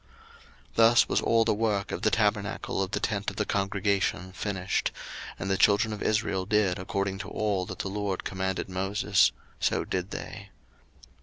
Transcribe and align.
02:039:032 0.69 0.69
Thus 0.77 1.07
was 1.07 1.21
all 1.21 1.45
the 1.45 1.53
work 1.53 1.91
of 1.91 2.01
the 2.01 2.09
tabernacle 2.09 2.81
of 2.81 2.89
the 2.89 2.99
tent 2.99 3.29
of 3.29 3.35
the 3.35 3.45
congregation 3.45 4.31
finished: 4.33 4.89
and 5.37 5.47
the 5.47 5.59
children 5.59 5.93
of 5.93 6.01
Israel 6.01 6.47
did 6.47 6.79
according 6.79 7.19
to 7.19 7.29
all 7.29 7.67
that 7.67 7.77
the 7.77 7.87
LORD 7.87 8.23
commanded 8.23 8.67
Moses, 8.67 9.31
so 9.59 9.85
did 9.85 10.09
they. 10.09 10.49